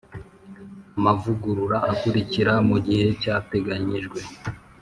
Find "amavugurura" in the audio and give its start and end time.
0.97-1.77